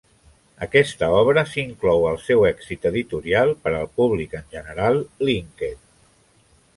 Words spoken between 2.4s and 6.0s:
èxit editorial per al públic en general, "Linked".